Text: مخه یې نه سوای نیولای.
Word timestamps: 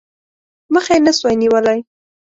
مخه 0.73 0.91
یې 0.95 1.01
نه 1.05 1.11
سوای 1.17 1.35
نیولای. 1.41 1.79